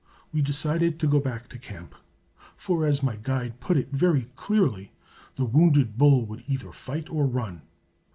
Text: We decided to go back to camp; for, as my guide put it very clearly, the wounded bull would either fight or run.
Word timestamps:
We 0.33 0.41
decided 0.41 0.97
to 0.99 1.07
go 1.07 1.19
back 1.19 1.47
to 1.49 1.59
camp; 1.59 1.93
for, 2.57 2.87
as 2.87 3.03
my 3.03 3.17
guide 3.17 3.59
put 3.59 3.77
it 3.77 3.89
very 3.91 4.31
clearly, 4.35 4.93
the 5.35 5.45
wounded 5.45 5.95
bull 5.95 6.25
would 6.25 6.43
either 6.47 6.71
fight 6.71 7.07
or 7.11 7.27
run. 7.27 7.61